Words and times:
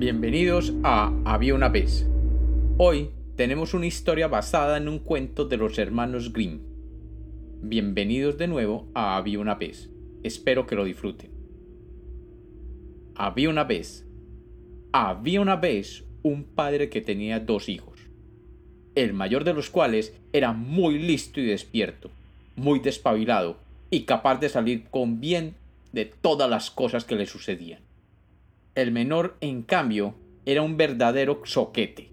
Bienvenidos 0.00 0.72
a 0.82 1.12
Había 1.26 1.54
una 1.54 1.68
vez. 1.68 2.06
Hoy 2.78 3.10
tenemos 3.36 3.74
una 3.74 3.84
historia 3.84 4.28
basada 4.28 4.78
en 4.78 4.88
un 4.88 4.98
cuento 4.98 5.44
de 5.44 5.58
los 5.58 5.78
hermanos 5.78 6.32
Grimm. 6.32 6.60
Bienvenidos 7.60 8.38
de 8.38 8.46
nuevo 8.46 8.88
a 8.94 9.18
Había 9.18 9.38
una 9.40 9.56
vez. 9.56 9.90
Espero 10.22 10.66
que 10.66 10.74
lo 10.74 10.86
disfruten. 10.86 11.30
Había 13.14 13.50
una 13.50 13.64
vez. 13.64 14.06
Había 14.92 15.42
una 15.42 15.56
vez 15.56 16.02
un 16.22 16.44
padre 16.44 16.88
que 16.88 17.02
tenía 17.02 17.38
dos 17.38 17.68
hijos, 17.68 18.00
el 18.94 19.12
mayor 19.12 19.44
de 19.44 19.52
los 19.52 19.68
cuales 19.68 20.16
era 20.32 20.54
muy 20.54 20.98
listo 20.98 21.42
y 21.42 21.44
despierto, 21.44 22.10
muy 22.56 22.78
despabilado 22.78 23.58
y 23.90 24.04
capaz 24.04 24.40
de 24.40 24.48
salir 24.48 24.84
con 24.90 25.20
bien 25.20 25.56
de 25.92 26.06
todas 26.06 26.48
las 26.48 26.70
cosas 26.70 27.04
que 27.04 27.16
le 27.16 27.26
sucedían. 27.26 27.89
El 28.76 28.92
menor, 28.92 29.36
en 29.40 29.62
cambio, 29.62 30.14
era 30.46 30.62
un 30.62 30.76
verdadero 30.76 31.40
soquete, 31.44 32.12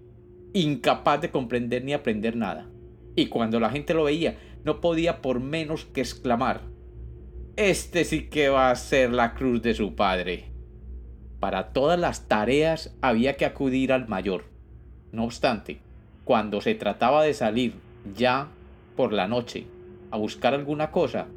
incapaz 0.52 1.20
de 1.20 1.30
comprender 1.30 1.84
ni 1.84 1.92
aprender 1.92 2.34
nada. 2.34 2.68
Y 3.14 3.26
cuando 3.26 3.60
la 3.60 3.70
gente 3.70 3.94
lo 3.94 4.04
veía, 4.04 4.38
no 4.64 4.80
podía 4.80 5.22
por 5.22 5.38
menos 5.38 5.84
que 5.84 6.00
exclamar, 6.00 6.62
Este 7.56 8.04
sí 8.04 8.28
que 8.28 8.48
va 8.48 8.70
a 8.70 8.76
ser 8.76 9.12
la 9.12 9.34
cruz 9.34 9.62
de 9.62 9.74
su 9.74 9.94
padre. 9.94 10.46
Para 11.38 11.72
todas 11.72 11.98
las 11.98 12.26
tareas 12.26 12.96
había 13.02 13.36
que 13.36 13.44
acudir 13.44 13.92
al 13.92 14.08
mayor. 14.08 14.44
No 15.12 15.24
obstante, 15.24 15.78
cuando 16.24 16.60
se 16.60 16.74
trataba 16.74 17.22
de 17.22 17.34
salir 17.34 17.74
ya 18.16 18.48
por 18.96 19.12
la 19.12 19.28
noche 19.28 19.66
a 20.10 20.16
buscar 20.16 20.54
alguna 20.54 20.90
cosa 20.90 21.28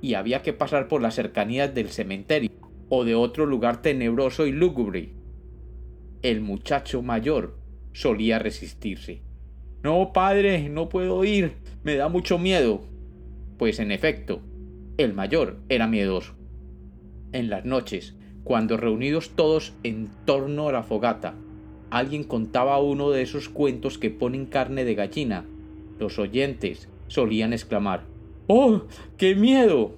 y 0.00 0.14
había 0.14 0.42
que 0.42 0.52
pasar 0.52 0.86
por 0.86 1.02
las 1.02 1.16
cercanías 1.16 1.74
del 1.74 1.88
cementerio, 1.88 2.50
o 2.88 3.04
de 3.04 3.14
otro 3.14 3.46
lugar 3.46 3.82
tenebroso 3.82 4.46
y 4.46 4.52
lúgubre. 4.52 5.10
El 6.22 6.40
muchacho 6.40 7.02
mayor 7.02 7.56
solía 7.92 8.38
resistirse. 8.38 9.22
No, 9.82 10.12
padre, 10.12 10.68
no 10.68 10.88
puedo 10.88 11.24
ir, 11.24 11.52
me 11.84 11.96
da 11.96 12.08
mucho 12.08 12.38
miedo. 12.38 12.82
Pues 13.56 13.78
en 13.78 13.92
efecto, 13.92 14.40
el 14.96 15.14
mayor 15.14 15.58
era 15.68 15.86
miedoso. 15.86 16.34
En 17.32 17.50
las 17.50 17.64
noches, 17.64 18.16
cuando 18.42 18.76
reunidos 18.76 19.30
todos 19.30 19.74
en 19.82 20.08
torno 20.24 20.68
a 20.68 20.72
la 20.72 20.82
fogata, 20.82 21.34
alguien 21.90 22.24
contaba 22.24 22.80
uno 22.80 23.10
de 23.10 23.22
esos 23.22 23.48
cuentos 23.48 23.98
que 23.98 24.10
ponen 24.10 24.46
carne 24.46 24.84
de 24.84 24.94
gallina, 24.94 25.44
los 25.98 26.18
oyentes 26.18 26.88
solían 27.08 27.52
exclamar 27.52 28.04
¡Oh! 28.46 28.82
¡Qué 29.16 29.34
miedo! 29.34 29.94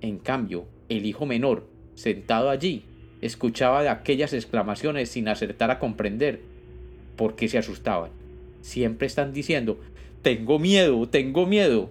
En 0.00 0.18
cambio, 0.18 0.66
el 0.88 1.06
hijo 1.06 1.26
menor 1.26 1.68
sentado 1.94 2.50
allí, 2.50 2.84
escuchaba 3.20 3.90
aquellas 3.90 4.32
exclamaciones 4.32 5.08
sin 5.10 5.28
acertar 5.28 5.70
a 5.70 5.78
comprender 5.78 6.40
por 7.16 7.36
qué 7.36 7.48
se 7.48 7.58
asustaban. 7.58 8.10
Siempre 8.60 9.06
están 9.06 9.32
diciendo, 9.32 9.78
tengo 10.22 10.58
miedo, 10.58 11.08
tengo 11.08 11.46
miedo. 11.46 11.90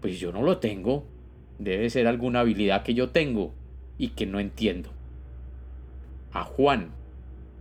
Pues 0.00 0.20
yo 0.20 0.32
no 0.32 0.42
lo 0.42 0.58
tengo. 0.58 1.04
Debe 1.58 1.90
ser 1.90 2.06
alguna 2.06 2.40
habilidad 2.40 2.82
que 2.82 2.94
yo 2.94 3.10
tengo 3.10 3.52
y 3.98 4.08
que 4.08 4.26
no 4.26 4.40
entiendo. 4.40 4.90
A 6.32 6.44
Juan 6.44 6.90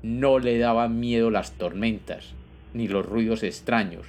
no 0.03 0.39
le 0.39 0.57
daban 0.57 0.99
miedo 0.99 1.31
las 1.31 1.53
tormentas, 1.53 2.33
ni 2.73 2.87
los 2.87 3.05
ruidos 3.05 3.43
extraños, 3.43 4.05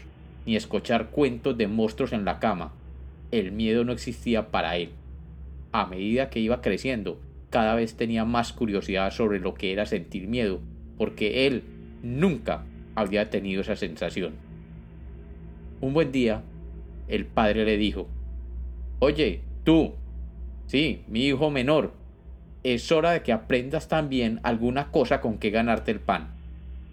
ni 0.47 0.55
escuchar 0.55 1.11
cuentos 1.11 1.57
de 1.57 1.67
monstruos 1.67 2.13
en 2.13 2.25
la 2.25 2.39
cama. 2.39 2.73
El 3.33 3.53
miedo 3.53 3.85
no 3.85 3.93
existía 3.93 4.51
para 4.51 4.77
él. 4.77 4.91
A 5.73 5.87
medida 5.87 6.31
que 6.31 6.41
iba 6.41 6.61
creciendo, 6.61 7.21
cada 7.51 7.75
vez 7.75 7.97
tenía 7.97 8.25
más 8.25 8.53
curiosidad 8.53 9.11
sobre 9.11 9.41
lo 9.41 9.55
que 9.55 9.73
era 9.73 9.85
sentir 9.85 10.29
miedo, 10.29 10.61
porque 10.97 11.47
él 11.47 11.65
nunca 12.03 12.65
había 12.95 13.29
tenido 13.29 13.61
esa 13.61 13.77
sensación. 13.77 14.35
Un 15.81 15.93
buen 15.93 16.13
día, 16.13 16.43
el 17.09 17.27
padre 17.27 17.65
le 17.65 17.77
dijo, 17.77 18.09
Oye, 19.01 19.41
tú, 19.65 19.95
sí, 20.67 21.03
mi 21.09 21.27
hijo 21.27 21.51
menor, 21.51 21.93
es 22.63 22.93
hora 22.93 23.13
de 23.13 23.23
que 23.23 23.33
aprendas 23.33 23.89
también 23.89 24.41
alguna 24.43 24.91
cosa 24.91 25.21
con 25.21 25.39
que 25.39 25.51
ganarte 25.51 25.91
el 25.91 26.01
pan. 26.01 26.35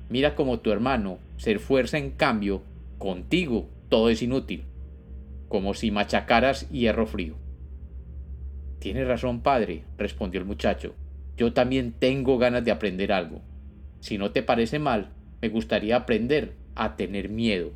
Mira 0.09 0.35
como 0.35 0.59
tu 0.59 0.71
hermano 0.71 1.19
se 1.35 1.51
esfuerza 1.51 1.97
en 1.97 2.11
cambio, 2.11 2.63
contigo 2.97 3.67
todo 3.89 4.09
es 4.09 4.21
inútil, 4.21 4.63
como 5.49 5.73
si 5.73 5.91
machacaras 5.91 6.69
hierro 6.69 7.05
frío. 7.05 7.35
Tiene 8.87 9.03
razón, 9.03 9.41
padre, 9.41 9.83
respondió 9.97 10.39
el 10.39 10.47
muchacho. 10.47 10.95
Yo 11.35 11.51
también 11.51 11.91
tengo 11.91 12.37
ganas 12.37 12.63
de 12.63 12.71
aprender 12.71 13.11
algo. 13.11 13.41
Si 13.99 14.17
no 14.17 14.31
te 14.31 14.43
parece 14.43 14.79
mal, 14.79 15.09
me 15.41 15.49
gustaría 15.49 15.97
aprender 15.97 16.53
a 16.73 16.95
tener 16.95 17.27
miedo. 17.27 17.73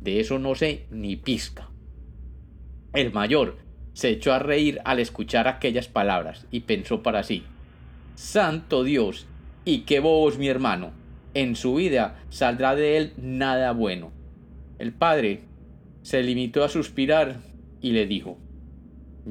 De 0.00 0.20
eso 0.20 0.38
no 0.38 0.54
sé 0.54 0.86
ni 0.92 1.16
pizca. 1.16 1.70
El 2.92 3.12
mayor 3.12 3.56
se 3.94 4.10
echó 4.10 4.32
a 4.32 4.38
reír 4.38 4.80
al 4.84 5.00
escuchar 5.00 5.48
aquellas 5.48 5.88
palabras 5.88 6.46
y 6.52 6.60
pensó 6.60 7.02
para 7.02 7.24
sí 7.24 7.42
Santo 8.14 8.84
Dios, 8.84 9.26
y 9.64 9.78
qué 9.80 9.98
bobos 9.98 10.38
mi 10.38 10.46
hermano. 10.46 10.92
En 11.34 11.56
su 11.56 11.74
vida 11.74 12.22
saldrá 12.28 12.76
de 12.76 12.96
él 12.96 13.12
nada 13.16 13.72
bueno. 13.72 14.12
El 14.78 14.92
padre 14.92 15.40
se 16.02 16.22
limitó 16.22 16.62
a 16.62 16.68
suspirar 16.68 17.40
y 17.80 17.90
le 17.90 18.06
dijo 18.06 18.38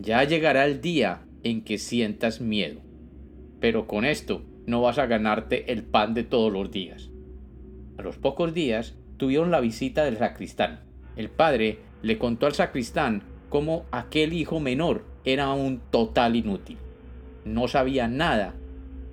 ya 0.01 0.23
llegará 0.23 0.65
el 0.65 0.81
día 0.81 1.21
en 1.43 1.63
que 1.63 1.77
sientas 1.77 2.39
miedo. 2.39 2.81
Pero 3.59 3.87
con 3.87 4.05
esto 4.05 4.43
no 4.65 4.81
vas 4.81 4.99
a 4.99 5.07
ganarte 5.07 5.71
el 5.71 5.83
pan 5.83 6.13
de 6.13 6.23
todos 6.23 6.51
los 6.51 6.71
días. 6.71 7.09
A 7.97 8.03
los 8.03 8.17
pocos 8.17 8.53
días 8.53 8.95
tuvieron 9.17 9.49
la 9.49 9.59
visita 9.59 10.03
del 10.03 10.17
sacristán. 10.17 10.81
El 11.15 11.29
padre 11.29 11.79
le 12.03 12.19
contó 12.19 12.45
al 12.45 12.53
sacristán 12.53 13.23
cómo 13.49 13.85
aquel 13.91 14.33
hijo 14.33 14.59
menor 14.59 15.03
era 15.25 15.51
un 15.51 15.79
total 15.89 16.35
inútil. 16.35 16.77
No 17.43 17.67
sabía 17.67 18.07
nada, 18.07 18.53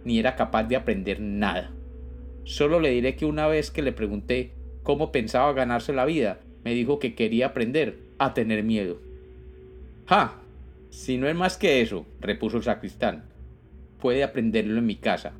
ni 0.04 0.18
era 0.18 0.36
capaz 0.36 0.64
de 0.64 0.76
aprender 0.76 1.20
nada. 1.20 1.70
Solo 2.44 2.78
le 2.78 2.90
diré 2.90 3.16
que 3.16 3.24
una 3.24 3.46
vez 3.46 3.70
que 3.70 3.80
le 3.80 3.92
pregunté 3.92 4.52
cómo 4.82 5.12
pensaba 5.12 5.52
ganarse 5.54 5.94
la 5.94 6.04
vida, 6.04 6.40
me 6.62 6.74
dijo 6.74 6.98
que 6.98 7.14
quería 7.14 7.46
aprender 7.46 8.00
a 8.18 8.34
tener 8.34 8.64
miedo. 8.64 8.98
¡Ja! 10.06 10.43
Si 10.94 11.18
no 11.18 11.26
es 11.28 11.34
más 11.34 11.56
que 11.56 11.80
eso, 11.80 12.06
repuso 12.20 12.56
el 12.56 12.62
sacristán, 12.62 13.24
puede 13.98 14.22
aprenderlo 14.22 14.78
en 14.78 14.86
mi 14.86 14.94
casa. 14.94 15.32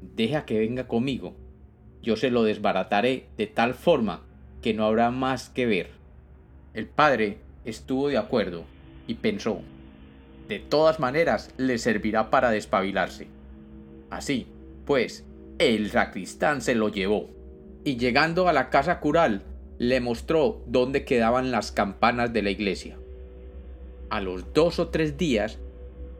Deja 0.00 0.46
que 0.46 0.58
venga 0.58 0.88
conmigo. 0.88 1.36
Yo 2.02 2.16
se 2.16 2.30
lo 2.30 2.44
desbarataré 2.44 3.26
de 3.36 3.46
tal 3.46 3.74
forma 3.74 4.24
que 4.62 4.72
no 4.72 4.86
habrá 4.86 5.10
más 5.10 5.50
que 5.50 5.66
ver. 5.66 5.90
El 6.72 6.86
padre 6.86 7.36
estuvo 7.66 8.08
de 8.08 8.16
acuerdo 8.16 8.64
y 9.06 9.16
pensó, 9.16 9.60
de 10.48 10.60
todas 10.60 10.98
maneras 10.98 11.52
le 11.58 11.76
servirá 11.76 12.30
para 12.30 12.50
despabilarse. 12.50 13.26
Así, 14.08 14.46
pues, 14.86 15.26
el 15.58 15.90
sacristán 15.90 16.62
se 16.62 16.74
lo 16.74 16.88
llevó, 16.88 17.28
y 17.84 17.98
llegando 17.98 18.48
a 18.48 18.54
la 18.54 18.70
casa 18.70 18.98
cural, 19.00 19.42
le 19.78 20.00
mostró 20.00 20.64
dónde 20.66 21.04
quedaban 21.04 21.50
las 21.50 21.70
campanas 21.70 22.32
de 22.32 22.42
la 22.42 22.50
iglesia 22.50 22.96
a 24.10 24.20
los 24.20 24.52
dos 24.52 24.78
o 24.78 24.88
tres 24.88 25.16
días, 25.16 25.58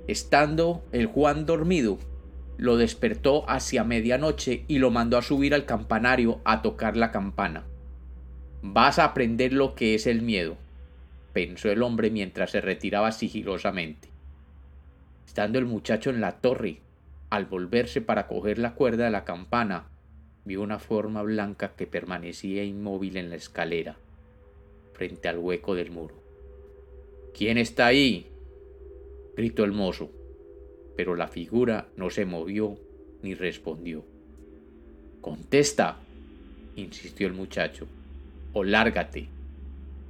estando 0.09 0.85
el 0.93 1.07
Juan 1.07 1.47
dormido, 1.47 1.99
lo 2.57 2.77
despertó 2.77 3.49
hacia 3.49 3.85
medianoche 3.85 4.65
y 4.67 4.79
lo 4.79 4.91
mandó 4.91 5.19
a 5.19 5.23
subir 5.23 5.55
al 5.55 5.67
campanario 5.67 6.41
a 6.45 6.63
tocar 6.63 6.97
la 6.97 7.11
campana. 7.11 7.65
Vas 8.63 8.99
a 8.99 9.05
aprender 9.05 9.53
lo 9.53 9.75
que 9.75 9.95
es 9.95 10.07
el 10.07 10.23
miedo, 10.23 10.57
pensó 11.33 11.71
el 11.71 11.83
hombre 11.83 12.11
mientras 12.11 12.53
se 12.53 12.61
retiraba 12.61 13.13
sigilosamente. 13.13 14.09
Estando 15.27 15.59
el 15.59 15.67
muchacho 15.67 16.11
en 16.11 16.21
la 16.21 16.41
torre, 16.41 16.81
al 17.29 17.45
volverse 17.45 18.00
para 18.00 18.27
coger 18.27 18.59
la 18.59 18.75
cuerda 18.75 19.05
de 19.05 19.11
la 19.11 19.25
campana, 19.25 19.89
vio 20.44 20.62
una 20.62 20.79
forma 20.79 21.23
blanca 21.23 21.73
que 21.77 21.87
permanecía 21.87 22.65
inmóvil 22.65 23.17
en 23.17 23.31
la 23.31 23.37
escalera, 23.37 23.97
frente 24.94 25.29
al 25.29 25.39
hueco 25.39 25.75
del 25.75 25.91
muro. 25.91 26.25
¿Quién 27.37 27.59
está 27.59 27.85
ahí? 27.85 28.29
gritó 29.37 29.65
el 29.65 29.73
mozo, 29.73 30.11
pero 30.97 31.15
la 31.15 31.29
figura 31.29 31.87
no 31.94 32.09
se 32.09 32.25
movió 32.25 32.79
ni 33.21 33.35
respondió. 33.35 34.06
Contesta, 35.21 35.99
insistió 36.77 37.27
el 37.27 37.35
muchacho, 37.35 37.88
o 38.55 38.65
lárgate. 38.65 39.29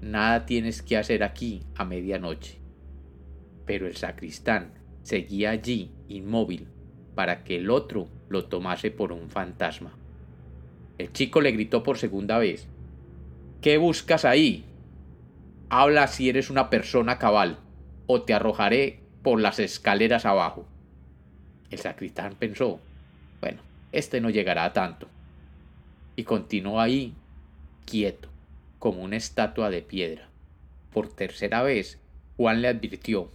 Nada 0.00 0.46
tienes 0.46 0.82
que 0.82 0.96
hacer 0.96 1.24
aquí 1.24 1.62
a 1.74 1.84
medianoche. 1.84 2.58
Pero 3.64 3.88
el 3.88 3.96
sacristán 3.96 4.74
seguía 5.02 5.50
allí 5.50 5.90
inmóvil 6.08 6.68
para 7.16 7.42
que 7.42 7.56
el 7.56 7.70
otro 7.70 8.06
lo 8.28 8.44
tomase 8.44 8.92
por 8.92 9.10
un 9.10 9.30
fantasma. 9.30 9.98
El 10.96 11.12
chico 11.12 11.40
le 11.40 11.50
gritó 11.50 11.82
por 11.82 11.98
segunda 11.98 12.38
vez. 12.38 12.68
¿Qué 13.60 13.78
buscas 13.78 14.24
ahí? 14.24 14.64
Habla 15.68 16.06
si 16.06 16.28
eres 16.28 16.48
una 16.48 16.70
persona 16.70 17.18
cabal, 17.18 17.58
o 18.06 18.22
te 18.22 18.34
arrojaré 18.34 19.00
por 19.22 19.40
las 19.40 19.58
escaleras 19.58 20.24
abajo. 20.24 20.66
El 21.70 21.78
sacristán 21.78 22.36
pensó, 22.36 22.80
bueno, 23.40 23.62
este 23.90 24.20
no 24.20 24.30
llegará 24.30 24.64
a 24.64 24.72
tanto. 24.72 25.08
y 26.18 26.24
continuó 26.24 26.80
ahí, 26.80 27.14
quieto, 27.84 28.30
como 28.78 29.02
una 29.02 29.16
estatua 29.16 29.68
de 29.68 29.82
piedra. 29.82 30.30
Por 30.90 31.08
tercera 31.08 31.62
vez, 31.62 31.98
Juan 32.38 32.62
le 32.62 32.68
advirtió, 32.68 33.30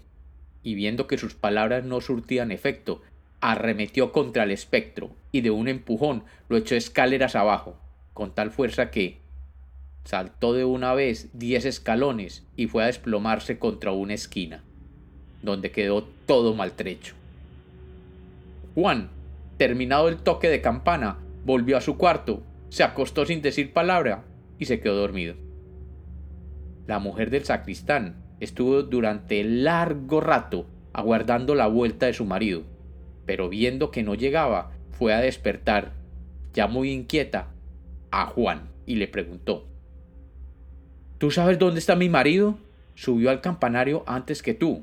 y 0.63 0.74
viendo 0.74 1.06
que 1.06 1.19
sus 1.19 1.36
palabras 1.36 1.84
no 1.86 2.01
surtían 2.01 2.51
efecto, 2.51 3.04
arremetió 3.39 4.12
contra 4.12 4.44
el 4.44 4.51
espectro 4.51 5.12
y 5.31 5.42
de 5.42 5.51
un 5.51 5.68
empujón 5.68 6.24
lo 6.50 6.57
echó 6.57 6.75
escaleras 6.75 7.36
abajo, 7.36 7.75
con 8.13 8.34
tal 8.34 8.51
fuerza 8.51 8.89
que 8.89 9.21
saltó 10.03 10.53
de 10.53 10.65
una 10.65 10.94
vez 10.94 11.30
diez 11.33 11.65
escalones 11.65 12.45
y 12.56 12.68
fue 12.68 12.83
a 12.83 12.88
desplomarse 12.88 13.59
contra 13.59 13.92
una 13.92 14.13
esquina, 14.13 14.63
donde 15.42 15.71
quedó 15.71 16.03
todo 16.25 16.53
maltrecho. 16.53 17.15
Juan, 18.75 19.09
terminado 19.57 20.09
el 20.09 20.18
toque 20.18 20.50
de 20.50 20.62
campana, 20.62 21.19
volvió 21.45 21.77
a 21.77 21.81
su 21.81 21.98
cuarto, 21.98 22.42
se 22.69 22.83
acostó 22.83 23.25
sin 23.25 23.42
decir 23.42 23.74
palabra 23.74 24.24
y 24.57 24.65
se 24.65 24.80
quedó 24.80 24.95
dormido. 24.95 25.36
La 26.88 27.00
mujer 27.00 27.30
del 27.30 27.45
sacristán 27.45 28.15
estuvo 28.39 28.83
durante 28.83 29.44
largo 29.44 30.19
rato 30.19 30.65
aguardando 30.94 31.56
la 31.56 31.68
vuelta 31.68 32.07
de 32.07 32.13
su 32.13 32.25
marido, 32.25 32.63
pero 33.25 33.50
viendo 33.50 33.92
que 33.92 34.03
no 34.03 34.15
llegaba, 34.15 34.71
fue 34.89 35.13
a 35.13 35.21
despertar, 35.21 35.94
ya 36.53 36.68
muy 36.68 36.92
inquieta, 36.92 37.48
a 38.09 38.25
Juan 38.25 38.69
y 38.86 38.95
le 38.95 39.07
preguntó 39.07 39.71
¿Tú 41.22 41.30
sabes 41.30 41.60
dónde 41.60 41.78
está 41.78 41.96
mi 41.96 42.10
marido? 42.10 42.58
Subió 42.96 43.30
al 43.30 43.42
campanario 43.42 44.04
antes 44.08 44.42
que 44.42 44.56
tú. 44.56 44.82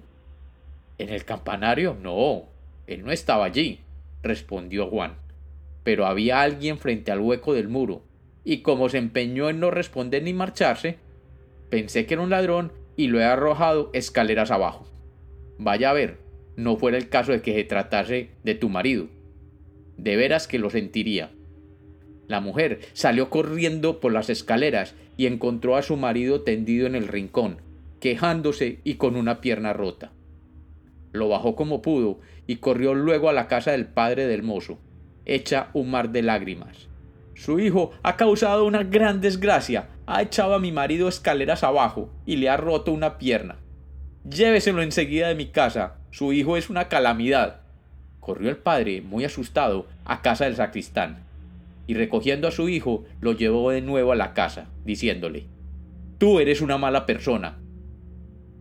¿En 0.96 1.08
el 1.08 1.24
campanario? 1.24 1.96
No, 2.00 2.44
él 2.86 3.04
no 3.04 3.10
estaba 3.10 3.44
allí, 3.44 3.80
respondió 4.22 4.86
Juan. 4.86 5.16
Pero 5.82 6.06
había 6.06 6.40
alguien 6.40 6.78
frente 6.78 7.10
al 7.10 7.18
hueco 7.18 7.54
del 7.54 7.66
muro, 7.66 8.02
y 8.44 8.58
como 8.58 8.88
se 8.88 8.98
empeñó 8.98 9.50
en 9.50 9.58
no 9.58 9.72
responder 9.72 10.22
ni 10.22 10.32
marcharse, 10.32 10.98
pensé 11.70 12.06
que 12.06 12.14
era 12.14 12.22
un 12.22 12.30
ladrón 12.30 12.70
y 12.94 13.08
lo 13.08 13.18
he 13.18 13.24
arrojado 13.24 13.90
escaleras 13.92 14.52
abajo. 14.52 14.86
Vaya 15.58 15.90
a 15.90 15.94
ver, 15.94 16.18
no 16.54 16.76
fuera 16.76 16.98
el 16.98 17.08
caso 17.08 17.32
de 17.32 17.42
que 17.42 17.52
se 17.52 17.64
tratase 17.64 18.30
de 18.44 18.54
tu 18.54 18.68
marido. 18.68 19.08
De 19.96 20.14
veras 20.14 20.46
que 20.46 20.60
lo 20.60 20.70
sentiría. 20.70 21.32
La 22.28 22.40
mujer 22.40 22.78
salió 22.92 23.28
corriendo 23.28 23.98
por 23.98 24.12
las 24.12 24.30
escaleras 24.30 24.94
y 25.18 25.26
encontró 25.26 25.76
a 25.76 25.82
su 25.82 25.96
marido 25.96 26.42
tendido 26.42 26.86
en 26.86 26.94
el 26.94 27.08
rincón, 27.08 27.60
quejándose 28.00 28.78
y 28.84 28.94
con 28.94 29.16
una 29.16 29.42
pierna 29.42 29.74
rota. 29.74 30.12
Lo 31.12 31.28
bajó 31.28 31.56
como 31.56 31.82
pudo 31.82 32.20
y 32.46 32.56
corrió 32.56 32.94
luego 32.94 33.28
a 33.28 33.32
la 33.32 33.48
casa 33.48 33.72
del 33.72 33.86
padre 33.86 34.26
del 34.28 34.44
mozo, 34.44 34.78
hecha 35.26 35.70
un 35.74 35.90
mar 35.90 36.10
de 36.10 36.22
lágrimas. 36.22 36.88
Su 37.34 37.58
hijo 37.58 37.90
ha 38.04 38.16
causado 38.16 38.64
una 38.64 38.84
gran 38.84 39.20
desgracia, 39.20 39.88
ha 40.06 40.22
echado 40.22 40.54
a 40.54 40.60
mi 40.60 40.70
marido 40.70 41.08
escaleras 41.08 41.64
abajo 41.64 42.10
y 42.24 42.36
le 42.36 42.48
ha 42.48 42.56
roto 42.56 42.92
una 42.92 43.18
pierna. 43.18 43.56
Lléveselo 44.24 44.82
enseguida 44.82 45.28
de 45.28 45.34
mi 45.34 45.46
casa, 45.46 45.96
su 46.12 46.32
hijo 46.32 46.56
es 46.56 46.70
una 46.70 46.88
calamidad. 46.88 47.62
Corrió 48.20 48.50
el 48.50 48.58
padre, 48.58 49.02
muy 49.02 49.24
asustado, 49.24 49.86
a 50.04 50.22
casa 50.22 50.44
del 50.44 50.54
sacristán 50.54 51.27
y 51.88 51.94
recogiendo 51.94 52.46
a 52.46 52.52
su 52.52 52.68
hijo 52.68 53.04
lo 53.20 53.32
llevó 53.32 53.72
de 53.72 53.80
nuevo 53.80 54.12
a 54.12 54.16
la 54.16 54.34
casa, 54.34 54.68
diciéndole 54.84 55.46
Tú 56.18 56.38
eres 56.38 56.60
una 56.60 56.78
mala 56.78 57.06
persona. 57.06 57.58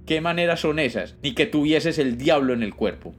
¿Qué 0.06 0.22
maneras 0.22 0.62
son 0.62 0.80
esas? 0.80 1.16
Ni 1.22 1.34
que 1.34 1.46
tuvieses 1.46 2.00
el 2.00 2.18
diablo 2.18 2.54
en 2.54 2.64
el 2.64 2.74
cuerpo. 2.74 3.14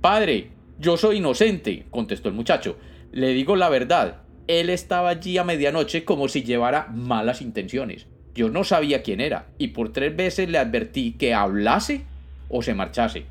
Padre, 0.00 0.50
yo 0.78 0.96
soy 0.96 1.18
inocente, 1.18 1.86
contestó 1.90 2.28
el 2.28 2.34
muchacho. 2.34 2.76
Le 3.12 3.28
digo 3.28 3.56
la 3.56 3.68
verdad. 3.68 4.22
Él 4.48 4.68
estaba 4.68 5.08
allí 5.08 5.38
a 5.38 5.44
medianoche 5.44 6.04
como 6.04 6.28
si 6.28 6.42
llevara 6.42 6.88
malas 6.92 7.40
intenciones. 7.40 8.06
Yo 8.34 8.50
no 8.50 8.64
sabía 8.64 9.02
quién 9.02 9.20
era, 9.20 9.46
y 9.56 9.68
por 9.68 9.92
tres 9.92 10.14
veces 10.14 10.50
le 10.50 10.58
advertí 10.58 11.12
que 11.12 11.32
hablase 11.32 12.02
o 12.50 12.60
se 12.60 12.74
marchase. 12.74 13.24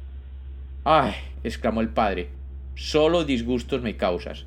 Ay, 0.85 1.13
exclamó 1.43 1.81
el 1.81 1.89
padre, 1.89 2.29
solo 2.75 3.25
disgustos 3.25 3.81
me 3.81 3.97
causas. 3.97 4.45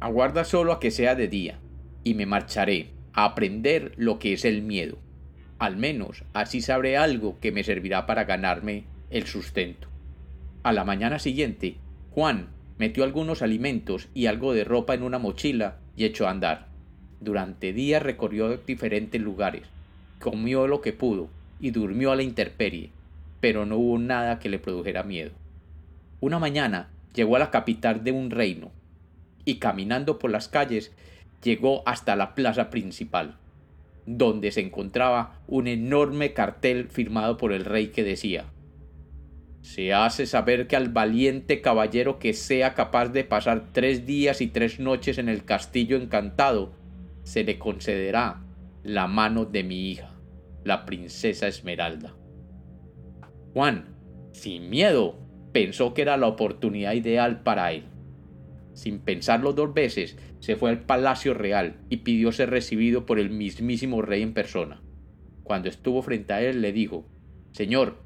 Aguarda 0.00 0.44
solo 0.44 0.72
a 0.72 0.80
que 0.80 0.90
sea 0.90 1.14
de 1.14 1.28
día, 1.28 1.58
y 2.04 2.14
me 2.14 2.24
marcharé 2.24 2.88
a 3.12 3.24
aprender 3.24 3.92
lo 3.96 4.18
que 4.18 4.32
es 4.32 4.46
el 4.46 4.62
miedo. 4.62 4.96
Al 5.58 5.76
menos 5.76 6.24
así 6.32 6.62
sabré 6.62 6.96
algo 6.96 7.38
que 7.38 7.52
me 7.52 7.62
servirá 7.64 8.06
para 8.06 8.24
ganarme 8.24 8.84
el 9.10 9.26
sustento. 9.26 9.88
A 10.62 10.72
la 10.72 10.84
mañana 10.84 11.18
siguiente, 11.18 11.76
Juan 12.12 12.48
metió 12.78 13.04
algunos 13.04 13.42
alimentos 13.42 14.08
y 14.14 14.24
algo 14.24 14.54
de 14.54 14.64
ropa 14.64 14.94
en 14.94 15.02
una 15.02 15.18
mochila 15.18 15.76
y 15.96 16.06
echó 16.06 16.26
a 16.26 16.30
andar. 16.30 16.68
Durante 17.20 17.74
días 17.74 18.02
recorrió 18.02 18.56
diferentes 18.56 19.20
lugares, 19.20 19.64
comió 20.18 20.66
lo 20.66 20.80
que 20.80 20.94
pudo 20.94 21.28
y 21.60 21.72
durmió 21.72 22.10
a 22.10 22.16
la 22.16 22.22
intemperie, 22.22 22.90
pero 23.40 23.66
no 23.66 23.76
hubo 23.76 23.98
nada 23.98 24.38
que 24.38 24.48
le 24.48 24.58
produjera 24.58 25.02
miedo. 25.02 25.32
Una 26.20 26.38
mañana 26.38 26.88
llegó 27.14 27.36
a 27.36 27.38
la 27.38 27.50
capital 27.50 28.02
de 28.02 28.12
un 28.12 28.30
reino, 28.30 28.70
y 29.44 29.56
caminando 29.56 30.18
por 30.18 30.30
las 30.30 30.48
calles 30.48 30.92
llegó 31.42 31.82
hasta 31.86 32.16
la 32.16 32.34
plaza 32.34 32.70
principal, 32.70 33.36
donde 34.06 34.50
se 34.50 34.60
encontraba 34.60 35.40
un 35.46 35.66
enorme 35.66 36.32
cartel 36.32 36.88
firmado 36.88 37.36
por 37.36 37.52
el 37.52 37.64
rey 37.64 37.88
que 37.88 38.04
decía 38.04 38.46
Se 39.62 39.92
hace 39.92 40.26
saber 40.26 40.66
que 40.66 40.76
al 40.76 40.88
valiente 40.88 41.60
caballero 41.60 42.18
que 42.18 42.34
sea 42.34 42.74
capaz 42.74 43.08
de 43.08 43.24
pasar 43.24 43.72
tres 43.72 44.06
días 44.06 44.40
y 44.40 44.48
tres 44.48 44.80
noches 44.80 45.18
en 45.18 45.28
el 45.28 45.44
castillo 45.44 45.96
encantado, 45.96 46.72
se 47.22 47.44
le 47.44 47.58
concederá 47.58 48.42
la 48.82 49.06
mano 49.06 49.44
de 49.44 49.62
mi 49.62 49.90
hija, 49.90 50.14
la 50.64 50.86
princesa 50.86 51.46
Esmeralda. 51.46 52.14
Juan, 53.52 53.96
sin 54.32 54.70
miedo, 54.70 55.18
pensó 55.52 55.92
que 55.92 56.02
era 56.02 56.16
la 56.16 56.28
oportunidad 56.28 56.94
ideal 56.94 57.42
para 57.42 57.72
él 57.72 57.84
sin 58.80 58.98
pensarlo 58.98 59.52
dos 59.52 59.74
veces, 59.74 60.16
se 60.38 60.56
fue 60.56 60.70
al 60.70 60.80
palacio 60.80 61.34
real 61.34 61.76
y 61.90 61.98
pidió 61.98 62.32
ser 62.32 62.48
recibido 62.48 63.04
por 63.04 63.18
el 63.18 63.28
mismísimo 63.28 64.00
rey 64.00 64.22
en 64.22 64.32
persona. 64.32 64.80
Cuando 65.42 65.68
estuvo 65.68 66.00
frente 66.00 66.32
a 66.32 66.40
él 66.40 66.62
le 66.62 66.72
dijo 66.72 67.04
Señor, 67.52 67.98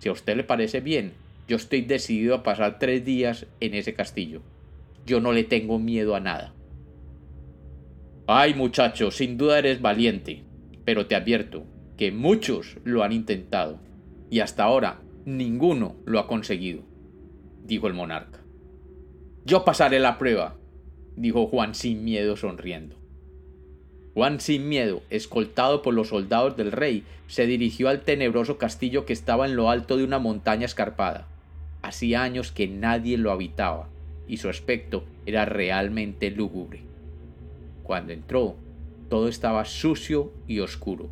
si 0.00 0.08
a 0.08 0.12
usted 0.12 0.36
le 0.36 0.42
parece 0.42 0.80
bien, 0.80 1.12
yo 1.46 1.54
estoy 1.54 1.82
decidido 1.82 2.34
a 2.34 2.42
pasar 2.42 2.80
tres 2.80 3.04
días 3.04 3.46
en 3.60 3.74
ese 3.74 3.94
castillo. 3.94 4.42
Yo 5.06 5.20
no 5.20 5.32
le 5.32 5.44
tengo 5.44 5.78
miedo 5.78 6.16
a 6.16 6.20
nada. 6.20 6.54
Ay, 8.26 8.54
muchacho, 8.54 9.12
sin 9.12 9.38
duda 9.38 9.60
eres 9.60 9.80
valiente, 9.80 10.42
pero 10.84 11.06
te 11.06 11.14
advierto 11.14 11.64
que 11.96 12.10
muchos 12.10 12.78
lo 12.82 13.04
han 13.04 13.12
intentado, 13.12 13.78
y 14.28 14.40
hasta 14.40 14.64
ahora 14.64 15.02
ninguno 15.24 15.94
lo 16.04 16.18
ha 16.18 16.26
conseguido, 16.26 16.82
dijo 17.64 17.86
el 17.86 17.94
monarca. 17.94 18.45
Yo 19.46 19.64
pasaré 19.64 20.00
la 20.00 20.18
prueba, 20.18 20.56
dijo 21.14 21.46
Juan 21.46 21.76
sin 21.76 22.04
miedo 22.04 22.36
sonriendo. 22.36 22.96
Juan 24.12 24.40
sin 24.40 24.68
miedo, 24.68 25.04
escoltado 25.08 25.82
por 25.82 25.94
los 25.94 26.08
soldados 26.08 26.56
del 26.56 26.72
rey, 26.72 27.04
se 27.28 27.46
dirigió 27.46 27.88
al 27.88 28.00
tenebroso 28.00 28.58
castillo 28.58 29.06
que 29.06 29.12
estaba 29.12 29.46
en 29.46 29.54
lo 29.54 29.70
alto 29.70 29.96
de 29.96 30.02
una 30.02 30.18
montaña 30.18 30.64
escarpada. 30.64 31.28
Hacía 31.80 32.24
años 32.24 32.50
que 32.50 32.66
nadie 32.66 33.18
lo 33.18 33.30
habitaba, 33.30 33.88
y 34.26 34.38
su 34.38 34.48
aspecto 34.48 35.04
era 35.26 35.44
realmente 35.44 36.32
lúgubre. 36.32 36.80
Cuando 37.84 38.12
entró, 38.12 38.56
todo 39.08 39.28
estaba 39.28 39.64
sucio 39.64 40.32
y 40.48 40.58
oscuro. 40.58 41.08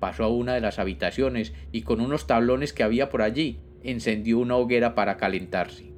Pasó 0.00 0.24
a 0.24 0.28
una 0.28 0.54
de 0.54 0.60
las 0.60 0.80
habitaciones 0.80 1.52
y 1.70 1.82
con 1.82 2.00
unos 2.00 2.26
tablones 2.26 2.72
que 2.72 2.82
había 2.82 3.10
por 3.10 3.22
allí 3.22 3.60
encendió 3.84 4.40
una 4.40 4.56
hoguera 4.56 4.96
para 4.96 5.18
calentarse. 5.18 5.92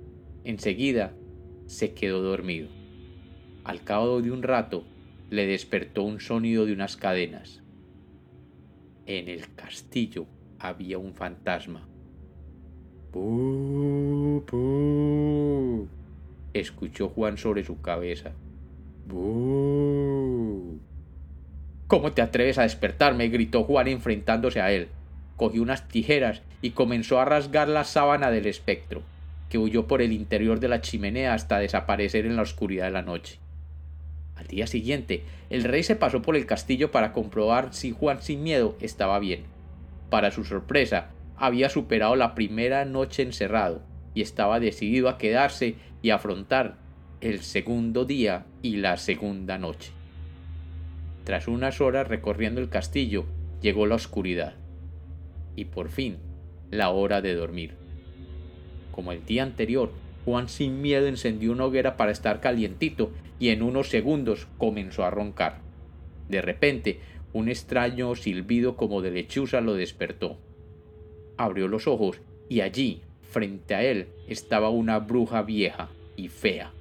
Enseguida 0.44 1.14
se 1.66 1.94
quedó 1.94 2.22
dormido. 2.22 2.68
Al 3.64 3.82
cabo 3.82 4.22
de 4.22 4.30
un 4.30 4.42
rato 4.42 4.84
le 5.30 5.46
despertó 5.46 6.02
un 6.04 6.20
sonido 6.20 6.66
de 6.66 6.72
unas 6.72 6.96
cadenas. 6.96 7.62
En 9.06 9.28
el 9.28 9.52
castillo 9.54 10.26
había 10.58 10.98
un 10.98 11.14
fantasma. 11.14 11.88
¡Bú, 13.12 14.44
escuchó 16.52 17.08
Juan 17.08 17.38
sobre 17.38 17.64
su 17.64 17.80
cabeza. 17.80 18.32
¡Bú! 19.06 20.78
¿Cómo 21.86 22.12
te 22.12 22.22
atreves 22.22 22.58
a 22.58 22.62
despertarme? 22.62 23.28
gritó 23.28 23.64
Juan 23.64 23.88
enfrentándose 23.88 24.60
a 24.60 24.72
él. 24.72 24.88
Cogió 25.36 25.62
unas 25.62 25.88
tijeras 25.88 26.42
y 26.62 26.70
comenzó 26.70 27.20
a 27.20 27.24
rasgar 27.24 27.68
la 27.68 27.84
sábana 27.84 28.30
del 28.30 28.46
espectro 28.46 29.02
que 29.48 29.58
huyó 29.58 29.86
por 29.86 30.02
el 30.02 30.12
interior 30.12 30.60
de 30.60 30.68
la 30.68 30.80
chimenea 30.80 31.34
hasta 31.34 31.58
desaparecer 31.58 32.26
en 32.26 32.36
la 32.36 32.42
oscuridad 32.42 32.86
de 32.86 32.90
la 32.90 33.02
noche. 33.02 33.38
Al 34.36 34.46
día 34.46 34.66
siguiente, 34.66 35.22
el 35.50 35.64
rey 35.64 35.82
se 35.82 35.96
pasó 35.96 36.22
por 36.22 36.36
el 36.36 36.46
castillo 36.46 36.90
para 36.90 37.12
comprobar 37.12 37.72
si 37.72 37.90
Juan 37.92 38.22
sin 38.22 38.42
miedo 38.42 38.76
estaba 38.80 39.18
bien. 39.18 39.44
Para 40.10 40.30
su 40.30 40.44
sorpresa, 40.44 41.08
había 41.36 41.68
superado 41.68 42.16
la 42.16 42.34
primera 42.34 42.84
noche 42.84 43.22
encerrado 43.22 43.82
y 44.14 44.22
estaba 44.22 44.60
decidido 44.60 45.08
a 45.08 45.18
quedarse 45.18 45.76
y 46.02 46.10
afrontar 46.10 46.76
el 47.20 47.40
segundo 47.40 48.04
día 48.04 48.46
y 48.62 48.76
la 48.76 48.96
segunda 48.96 49.58
noche. 49.58 49.90
Tras 51.24 51.48
unas 51.48 51.80
horas 51.80 52.06
recorriendo 52.06 52.60
el 52.60 52.68
castillo, 52.68 53.26
llegó 53.60 53.86
la 53.86 53.96
oscuridad. 53.96 54.54
Y 55.56 55.64
por 55.64 55.88
fin, 55.88 56.18
la 56.70 56.90
hora 56.90 57.20
de 57.20 57.34
dormir. 57.34 57.85
Como 58.96 59.12
el 59.12 59.26
día 59.26 59.42
anterior, 59.42 59.92
Juan 60.24 60.48
sin 60.48 60.80
miedo 60.80 61.06
encendió 61.06 61.52
una 61.52 61.66
hoguera 61.66 61.98
para 61.98 62.10
estar 62.10 62.40
calientito 62.40 63.12
y 63.38 63.50
en 63.50 63.62
unos 63.62 63.90
segundos 63.90 64.48
comenzó 64.56 65.04
a 65.04 65.10
roncar. 65.10 65.60
De 66.30 66.40
repente, 66.40 67.00
un 67.34 67.50
extraño 67.50 68.14
silbido 68.16 68.74
como 68.74 69.02
de 69.02 69.10
lechuza 69.10 69.60
lo 69.60 69.74
despertó. 69.74 70.38
Abrió 71.36 71.68
los 71.68 71.86
ojos 71.86 72.22
y 72.48 72.62
allí, 72.62 73.02
frente 73.30 73.74
a 73.74 73.84
él, 73.84 74.08
estaba 74.28 74.70
una 74.70 74.98
bruja 74.98 75.42
vieja 75.42 75.90
y 76.16 76.28
fea, 76.28 76.72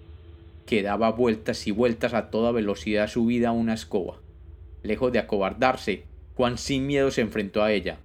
que 0.66 0.84
daba 0.84 1.12
vueltas 1.12 1.68
y 1.68 1.72
vueltas 1.72 2.14
a 2.14 2.30
toda 2.30 2.54
velocidad 2.54 3.10
subida 3.10 3.50
a 3.50 3.52
una 3.52 3.74
escoba. 3.74 4.22
Lejos 4.84 5.12
de 5.12 5.20
acobardarse, 5.20 6.04
Juan 6.38 6.58
sin 6.58 6.88
miedo 6.88 7.12
se 7.12 7.20
enfrentó 7.20 7.62
a 7.62 7.74
ella. 7.74 7.98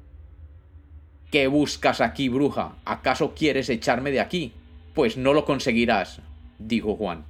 ¿Qué 1.31 1.47
buscas 1.47 2.01
aquí, 2.01 2.29
bruja? 2.29 2.75
¿Acaso 2.85 3.35
quieres 3.37 3.71
echarme 3.71 4.11
de 4.11 4.19
aquí? 4.19 4.53
Pues 4.95 5.17
no 5.17 5.33
lo 5.33 5.45
conseguirás, 5.45 6.21
dijo 6.59 6.97
Juan. 6.97 7.25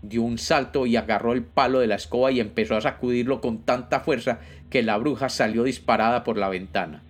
Dio 0.00 0.22
un 0.22 0.38
salto 0.38 0.86
y 0.86 0.96
agarró 0.96 1.34
el 1.34 1.42
palo 1.42 1.80
de 1.80 1.86
la 1.86 1.96
escoba 1.96 2.32
y 2.32 2.40
empezó 2.40 2.76
a 2.76 2.80
sacudirlo 2.80 3.42
con 3.42 3.58
tanta 3.58 4.00
fuerza 4.00 4.40
que 4.70 4.82
la 4.82 4.96
bruja 4.96 5.28
salió 5.28 5.62
disparada 5.64 6.24
por 6.24 6.38
la 6.38 6.48
ventana. 6.48 7.02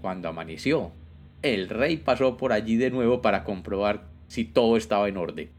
Cuando 0.00 0.28
amaneció, 0.28 0.92
el 1.42 1.68
rey 1.68 1.96
pasó 1.96 2.36
por 2.36 2.52
allí 2.52 2.76
de 2.76 2.90
nuevo 2.90 3.20
para 3.20 3.42
comprobar 3.42 4.04
si 4.28 4.44
todo 4.44 4.76
estaba 4.76 5.08
en 5.08 5.16
orden. 5.16 5.50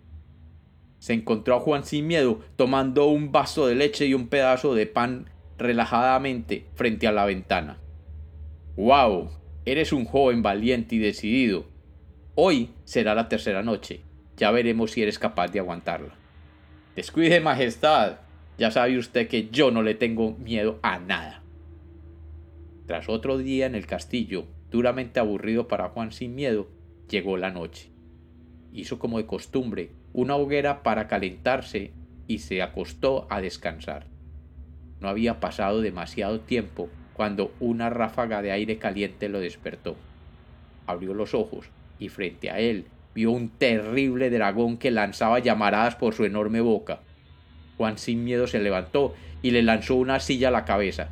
Se 1.00 1.12
encontró 1.12 1.56
a 1.56 1.60
Juan 1.60 1.84
sin 1.84 2.08
miedo, 2.08 2.40
tomando 2.56 3.08
un 3.08 3.34
vaso 3.34 3.68
de 3.68 3.76
leche 3.76 4.06
y 4.06 4.14
un 4.14 4.28
pedazo 4.30 4.74
de 4.74 4.86
pan 4.88 5.30
relajadamente 5.58 6.66
frente 6.76 7.08
a 7.08 7.12
la 7.12 7.26
ventana. 7.26 7.78
¡Wow! 8.78 9.41
Eres 9.64 9.94
un 9.94 10.06
joven 10.06 10.42
valiente 10.42 10.96
y 10.96 11.00
decidido. 11.00 11.66
Hoy 12.34 12.72
será 12.84 13.14
la 13.14 13.30
tercera 13.30 13.62
noche. 13.62 14.02
Ya 14.36 14.50
veremos 14.50 14.92
si 14.92 15.04
eres 15.04 15.20
capaz 15.20 15.50
de 15.50 15.60
aguantarla. 15.60 16.16
Descuide, 16.96 17.40
Majestad. 17.42 18.22
Ya 18.58 18.72
sabe 18.72 18.98
usted 18.98 19.28
que 19.28 19.50
yo 19.50 19.70
no 19.70 19.84
le 19.84 19.94
tengo 19.94 20.32
miedo 20.38 20.80
a 20.82 20.98
nada. 20.98 21.44
Tras 22.88 23.08
otro 23.08 23.38
día 23.38 23.68
en 23.68 23.76
el 23.76 23.86
castillo, 23.86 24.46
duramente 24.72 25.20
aburrido 25.20 25.68
para 25.68 25.90
Juan 25.90 26.12
sin 26.12 26.34
miedo, 26.34 26.68
llegó 27.08 27.38
la 27.38 27.52
noche. 27.52 27.92
Hizo 28.74 28.98
como 28.98 29.20
de 29.20 29.28
costumbre 29.28 29.92
una 30.12 30.38
hoguera 30.38 30.82
para 30.82 31.08
calentarse 31.08 31.92
y 32.26 32.40
se 32.40 32.64
acostó 32.64 33.28
a 33.30 33.42
descansar. 33.42 34.08
No 35.00 35.08
había 35.08 35.40
pasado 35.40 35.82
demasiado 35.82 36.40
tiempo 36.40 36.90
cuando 37.14 37.54
una 37.60 37.90
ráfaga 37.90 38.42
de 38.42 38.52
aire 38.52 38.78
caliente 38.78 39.30
lo 39.30 39.40
despertó. 39.40 39.96
Abrió 40.88 41.14
los 41.14 41.34
ojos 41.34 41.70
y 42.00 42.10
frente 42.10 42.50
a 42.50 42.60
él 42.60 42.86
vio 43.14 43.32
un 43.32 43.50
terrible 43.50 44.30
dragón 44.30 44.78
que 44.78 44.92
lanzaba 44.92 45.40
llamaradas 45.40 45.96
por 45.96 46.14
su 46.14 46.26
enorme 46.26 46.62
boca. 46.62 47.00
Juan 47.78 47.98
sin 47.98 48.24
miedo 48.24 48.48
se 48.48 48.60
levantó 48.60 49.14
y 49.42 49.52
le 49.52 49.64
lanzó 49.64 49.96
una 49.96 50.20
silla 50.20 50.50
a 50.50 50.52
la 50.52 50.66
cabeza. 50.66 51.10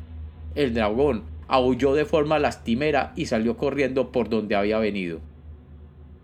El 0.54 0.74
dragón 0.74 1.24
aulló 1.48 1.94
de 1.94 2.04
forma 2.04 2.38
lastimera 2.38 3.12
y 3.16 3.26
salió 3.26 3.56
corriendo 3.56 4.12
por 4.12 4.28
donde 4.28 4.54
había 4.54 4.78
venido. 4.78 5.20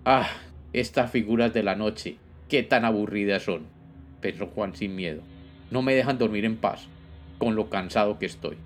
Ah, 0.04 0.28
estas 0.72 1.10
figuras 1.10 1.52
de 1.52 1.62
la 1.62 1.74
noche, 1.74 2.16
qué 2.48 2.62
tan 2.62 2.84
aburridas 2.84 3.42
son, 3.42 3.62
pensó 4.20 4.46
Juan 4.46 4.74
sin 4.74 4.94
miedo. 4.94 5.22
No 5.70 5.82
me 5.82 5.94
dejan 5.94 6.18
dormir 6.18 6.44
en 6.44 6.56
paz, 6.56 6.86
con 7.38 7.56
lo 7.56 7.68
cansado 7.68 8.18
que 8.18 8.26
estoy. 8.26 8.56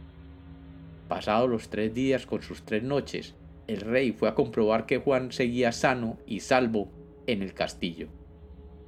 Pasados 1.10 1.50
los 1.50 1.70
tres 1.70 1.92
días 1.92 2.24
con 2.24 2.40
sus 2.40 2.62
tres 2.62 2.84
noches, 2.84 3.34
el 3.66 3.80
rey 3.80 4.12
fue 4.12 4.28
a 4.28 4.36
comprobar 4.36 4.86
que 4.86 4.98
Juan 4.98 5.32
seguía 5.32 5.72
sano 5.72 6.18
y 6.24 6.38
salvo 6.38 6.88
en 7.26 7.42
el 7.42 7.52
castillo. 7.52 8.06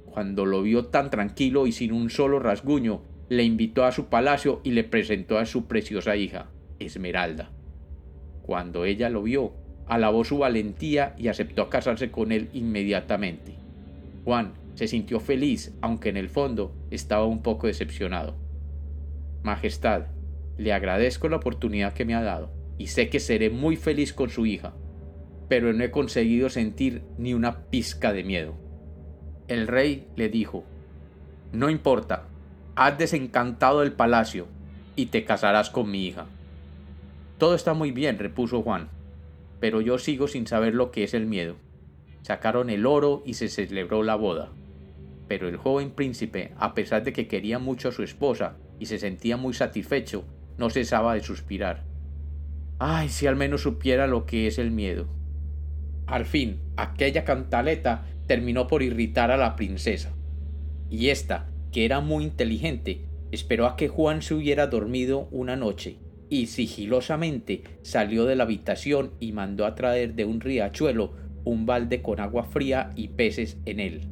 Cuando 0.05 0.45
lo 0.45 0.61
vio 0.61 0.85
tan 0.85 1.09
tranquilo 1.09 1.67
y 1.67 1.73
sin 1.73 1.91
un 1.91 2.09
solo 2.09 2.39
rasguño, 2.39 3.01
le 3.27 3.43
invitó 3.43 3.83
a 3.83 3.91
su 3.91 4.05
palacio 4.05 4.61
y 4.63 4.71
le 4.71 4.85
presentó 4.85 5.37
a 5.37 5.45
su 5.45 5.65
preciosa 5.65 6.15
hija, 6.15 6.49
Esmeralda. 6.79 7.51
Cuando 8.43 8.85
ella 8.85 9.09
lo 9.09 9.23
vio, 9.23 9.51
alabó 9.85 10.23
su 10.23 10.37
valentía 10.37 11.15
y 11.17 11.27
aceptó 11.27 11.69
casarse 11.69 12.09
con 12.09 12.31
él 12.31 12.47
inmediatamente. 12.53 13.55
Juan 14.23 14.53
se 14.75 14.87
sintió 14.87 15.19
feliz, 15.19 15.75
aunque 15.81 16.07
en 16.07 16.15
el 16.15 16.29
fondo 16.29 16.73
estaba 16.89 17.25
un 17.25 17.41
poco 17.41 17.67
decepcionado. 17.67 18.37
Majestad, 19.43 20.05
le 20.57 20.73
agradezco 20.73 21.29
la 21.29 21.37
oportunidad 21.37 21.93
que 21.93 22.05
me 22.05 22.15
ha 22.15 22.21
dado, 22.21 22.51
y 22.77 22.87
sé 22.87 23.09
que 23.09 23.19
seré 23.19 23.49
muy 23.49 23.75
feliz 23.75 24.13
con 24.13 24.29
su 24.29 24.45
hija, 24.45 24.73
pero 25.47 25.73
no 25.73 25.83
he 25.83 25.91
conseguido 25.91 26.49
sentir 26.49 27.03
ni 27.17 27.33
una 27.33 27.65
pizca 27.65 28.13
de 28.13 28.23
miedo. 28.23 28.55
El 29.47 29.67
rey 29.67 30.07
le 30.15 30.29
dijo, 30.29 30.63
No 31.51 31.69
importa, 31.69 32.27
has 32.75 32.97
desencantado 32.97 33.83
el 33.83 33.93
palacio 33.93 34.47
y 34.95 35.07
te 35.07 35.25
casarás 35.25 35.69
con 35.69 35.91
mi 35.91 36.05
hija. 36.05 36.25
Todo 37.37 37.55
está 37.55 37.73
muy 37.73 37.91
bien, 37.91 38.19
repuso 38.19 38.61
Juan, 38.61 38.89
pero 39.59 39.81
yo 39.81 39.97
sigo 39.97 40.27
sin 40.27 40.47
saber 40.47 40.73
lo 40.73 40.91
que 40.91 41.03
es 41.03 41.13
el 41.13 41.25
miedo. 41.25 41.55
Sacaron 42.21 42.69
el 42.69 42.85
oro 42.85 43.21
y 43.25 43.33
se 43.33 43.49
celebró 43.49 44.01
la 44.03 44.15
boda. 44.15 44.49
Pero 45.27 45.47
el 45.49 45.57
joven 45.57 45.91
príncipe, 45.91 46.53
a 46.57 46.73
pesar 46.73 47.03
de 47.03 47.11
que 47.11 47.27
quería 47.27 47.59
mucho 47.59 47.89
a 47.89 47.91
su 47.91 48.03
esposa 48.03 48.55
y 48.79 48.85
se 48.85 48.99
sentía 48.99 49.35
muy 49.35 49.53
satisfecho, 49.53 50.25
no 50.57 50.69
cesaba 50.69 51.13
de 51.15 51.21
suspirar. 51.21 51.83
Ay, 52.79 53.09
si 53.09 53.27
al 53.27 53.35
menos 53.35 53.61
supiera 53.61 54.07
lo 54.07 54.25
que 54.25 54.47
es 54.47 54.57
el 54.57 54.71
miedo. 54.71 55.07
Al 56.05 56.25
fin, 56.25 56.59
aquella 56.75 57.23
cantaleta 57.23 58.05
terminó 58.27 58.67
por 58.67 58.83
irritar 58.83 59.31
a 59.31 59.37
la 59.37 59.55
princesa. 59.55 60.13
Y 60.89 61.09
ésta, 61.09 61.49
que 61.71 61.85
era 61.85 62.01
muy 62.01 62.23
inteligente, 62.23 63.05
esperó 63.31 63.65
a 63.65 63.75
que 63.75 63.87
Juan 63.87 64.21
se 64.21 64.35
hubiera 64.35 64.67
dormido 64.67 65.27
una 65.31 65.55
noche 65.55 65.97
y 66.29 66.47
sigilosamente 66.47 67.63
salió 67.83 68.25
de 68.25 68.35
la 68.35 68.43
habitación 68.43 69.11
y 69.19 69.33
mandó 69.33 69.65
a 69.65 69.75
traer 69.75 70.15
de 70.15 70.25
un 70.25 70.41
riachuelo 70.41 71.13
un 71.43 71.65
balde 71.65 72.01
con 72.01 72.19
agua 72.19 72.43
fría 72.43 72.91
y 72.95 73.09
peces 73.09 73.57
en 73.65 73.79
él. 73.79 74.07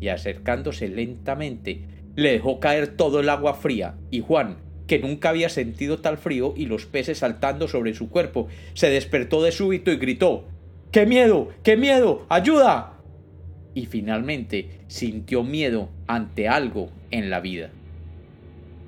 Y 0.00 0.08
acercándose 0.08 0.88
lentamente, 0.88 1.84
le 2.16 2.32
dejó 2.32 2.60
caer 2.60 2.96
todo 2.96 3.20
el 3.20 3.28
agua 3.28 3.54
fría, 3.54 3.94
y 4.10 4.20
Juan, 4.20 4.58
que 4.88 4.98
nunca 4.98 5.28
había 5.28 5.50
sentido 5.50 6.00
tal 6.00 6.18
frío 6.18 6.54
y 6.56 6.66
los 6.66 6.86
peces 6.86 7.18
saltando 7.18 7.68
sobre 7.68 7.94
su 7.94 8.08
cuerpo, 8.08 8.48
se 8.74 8.90
despertó 8.90 9.42
de 9.42 9.52
súbito 9.52 9.92
y 9.92 9.98
gritó 9.98 10.46
¡Qué 10.90 11.04
miedo! 11.06 11.50
¡Qué 11.62 11.76
miedo! 11.76 12.24
¡Ayuda! 12.30 12.94
Y 13.74 13.86
finalmente 13.86 14.80
sintió 14.88 15.44
miedo 15.44 15.90
ante 16.06 16.48
algo 16.48 16.90
en 17.10 17.28
la 17.28 17.40
vida. 17.40 17.70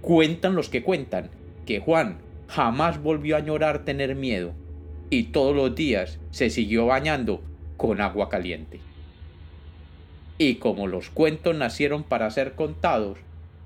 Cuentan 0.00 0.56
los 0.56 0.70
que 0.70 0.82
cuentan 0.82 1.28
que 1.66 1.78
Juan 1.78 2.18
jamás 2.48 3.02
volvió 3.02 3.36
a 3.36 3.38
añorar 3.38 3.84
tener 3.84 4.16
miedo 4.16 4.54
y 5.10 5.24
todos 5.24 5.54
los 5.54 5.74
días 5.74 6.18
se 6.30 6.48
siguió 6.48 6.86
bañando 6.86 7.42
con 7.76 8.00
agua 8.00 8.30
caliente. 8.30 8.80
Y 10.38 10.54
como 10.54 10.86
los 10.86 11.10
cuentos 11.10 11.54
nacieron 11.54 12.02
para 12.02 12.30
ser 12.30 12.54
contados, 12.54 13.18